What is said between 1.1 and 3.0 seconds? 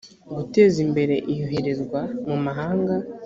iyoherezwa mu mahanga